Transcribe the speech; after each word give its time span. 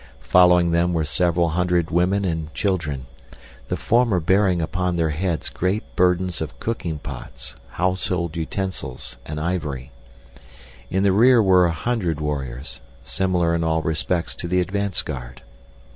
Following 0.23 0.71
them 0.71 0.93
were 0.93 1.05
several 1.05 1.49
hundred 1.49 1.91
women 1.91 2.25
and 2.25 2.51
children, 2.55 3.05
the 3.67 3.77
former 3.77 4.19
bearing 4.19 4.59
upon 4.59 4.95
their 4.95 5.11
heads 5.11 5.47
great 5.49 5.83
burdens 5.95 6.41
of 6.41 6.59
cooking 6.59 6.97
pots, 6.97 7.55
household 7.73 8.35
utensils 8.35 9.17
and 9.27 9.39
ivory. 9.39 9.91
In 10.89 11.03
the 11.03 11.11
rear 11.11 11.39
were 11.39 11.67
a 11.67 11.71
hundred 11.71 12.19
warriors, 12.19 12.81
similar 13.03 13.53
in 13.53 13.63
all 13.63 13.83
respects 13.83 14.33
to 14.33 14.47
the 14.47 14.59
advance 14.59 15.03
guard. 15.03 15.43